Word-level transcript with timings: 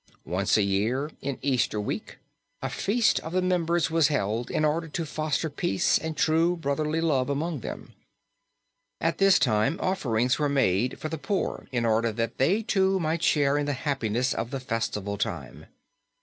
Once 0.25 0.57
a 0.57 0.63
year, 0.63 1.11
in 1.21 1.37
Easter 1.43 1.79
Week, 1.79 2.17
a 2.59 2.71
feast 2.71 3.19
of 3.19 3.33
the 3.33 3.41
members 3.43 3.91
was 3.91 4.07
held 4.07 4.49
in 4.49 4.65
order 4.65 4.87
to 4.87 5.05
foster 5.05 5.47
peace 5.47 5.99
and 5.99 6.17
true 6.17 6.55
brotherly 6.57 6.99
love 6.99 7.29
among 7.29 7.59
them. 7.59 7.93
At 8.99 9.19
this 9.19 9.37
time 9.37 9.79
offerings 9.79 10.39
were 10.39 10.49
made 10.49 10.97
for 10.97 11.09
the 11.09 11.19
poor 11.19 11.67
in 11.71 11.85
order 11.85 12.11
that 12.13 12.39
they 12.39 12.63
too 12.63 12.99
might 12.99 13.21
share 13.21 13.59
in 13.59 13.67
the 13.67 13.73
happiness 13.73 14.33
of 14.33 14.49
the 14.49 14.59
festival 14.59 15.19
time. 15.19 15.67